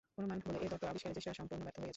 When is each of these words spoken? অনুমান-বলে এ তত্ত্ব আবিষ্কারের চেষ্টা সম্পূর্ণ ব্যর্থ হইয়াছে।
অনুমান-বলে 0.19 0.57
এ 0.65 0.67
তত্ত্ব 0.71 0.89
আবিষ্কারের 0.91 1.15
চেষ্টা 1.17 1.37
সম্পূর্ণ 1.39 1.61
ব্যর্থ 1.65 1.77
হইয়াছে। 1.81 1.89